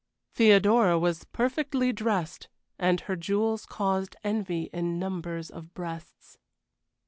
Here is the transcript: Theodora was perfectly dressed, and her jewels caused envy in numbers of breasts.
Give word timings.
Theodora 0.33 0.97
was 0.97 1.25
perfectly 1.25 1.93
dressed, 1.93 2.47
and 2.79 3.01
her 3.01 3.15
jewels 3.15 3.67
caused 3.67 4.15
envy 4.23 4.63
in 4.73 4.97
numbers 4.97 5.51
of 5.51 5.75
breasts. 5.75 6.39